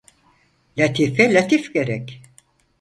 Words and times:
Latife 0.77 1.33
latif 1.33 1.73
gerek. 1.73 2.21